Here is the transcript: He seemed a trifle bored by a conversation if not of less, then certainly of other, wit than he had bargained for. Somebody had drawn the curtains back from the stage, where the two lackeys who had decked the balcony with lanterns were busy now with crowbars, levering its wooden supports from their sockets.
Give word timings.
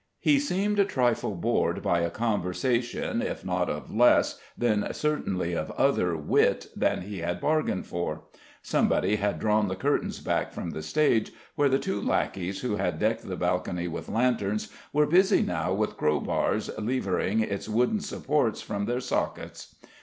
He 0.19 0.39
seemed 0.39 0.79
a 0.79 0.83
trifle 0.85 1.35
bored 1.35 1.83
by 1.83 1.99
a 1.99 2.09
conversation 2.09 3.21
if 3.21 3.45
not 3.45 3.69
of 3.69 3.91
less, 3.93 4.39
then 4.57 4.87
certainly 4.93 5.53
of 5.53 5.69
other, 5.73 6.17
wit 6.17 6.65
than 6.75 7.03
he 7.03 7.19
had 7.19 7.39
bargained 7.39 7.85
for. 7.85 8.23
Somebody 8.63 9.17
had 9.17 9.37
drawn 9.37 9.67
the 9.67 9.75
curtains 9.75 10.19
back 10.19 10.53
from 10.53 10.71
the 10.71 10.81
stage, 10.81 11.31
where 11.53 11.69
the 11.69 11.77
two 11.77 12.01
lackeys 12.01 12.61
who 12.61 12.77
had 12.77 12.97
decked 12.97 13.27
the 13.29 13.35
balcony 13.35 13.87
with 13.87 14.09
lanterns 14.09 14.71
were 14.91 15.05
busy 15.05 15.43
now 15.43 15.71
with 15.71 15.97
crowbars, 15.97 16.71
levering 16.79 17.41
its 17.41 17.69
wooden 17.69 17.99
supports 17.99 18.59
from 18.59 18.85
their 18.85 19.01
sockets. 19.01 19.75